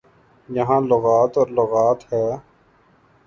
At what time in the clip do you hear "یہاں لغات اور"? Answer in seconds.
0.49-1.47